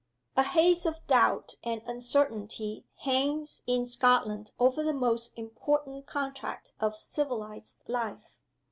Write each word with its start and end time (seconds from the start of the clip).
A 0.35 0.41
haze 0.41 0.87
of 0.87 1.05
doubt 1.05 1.53
and 1.63 1.83
uncertainty 1.85 2.85
hangs 3.01 3.61
in 3.67 3.85
Scotland 3.85 4.51
over 4.57 4.81
the 4.81 4.95
most 4.95 5.31
important 5.35 6.07
contract 6.07 6.71
of 6.79 6.95
civilized 6.97 7.77
life. 7.87 8.39